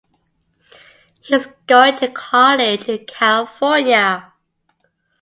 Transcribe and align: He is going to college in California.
He 1.21 1.35
is 1.35 1.45
going 1.67 1.97
to 1.97 2.07
college 2.07 2.89
in 2.89 3.05
California. 3.05 4.33